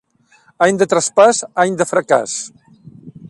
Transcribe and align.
Any 0.67 0.79
de 0.81 0.87
traspàs, 0.93 1.43
any 1.65 1.77
de 1.83 1.89
fracàs. 1.91 2.39